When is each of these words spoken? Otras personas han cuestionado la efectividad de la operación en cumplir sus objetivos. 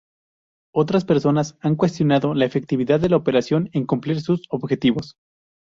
Otras 0.73 1.05
personas 1.05 1.59
han 1.61 1.75
cuestionado 1.75 2.33
la 2.33 2.45
efectividad 2.45 2.99
de 2.99 3.09
la 3.09 3.17
operación 3.17 3.69
en 3.71 3.85
cumplir 3.85 4.19
sus 4.19 4.45
objetivos. 4.49 5.15